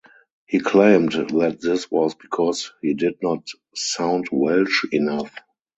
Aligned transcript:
He 0.47 0.59
claimed 0.59 1.11
that 1.11 1.59
this 1.61 1.91
was 1.91 2.15
because 2.15 2.71
he 2.81 2.95
did 2.95 3.19
not 3.21 3.47
sound 3.75 4.29
Welsh 4.31 4.83
enough. 4.91 5.31